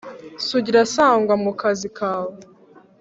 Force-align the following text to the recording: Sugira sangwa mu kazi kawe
Sugira 0.47 0.81
sangwa 0.93 1.33
mu 1.43 1.51
kazi 1.61 1.87
kawe 1.97 2.35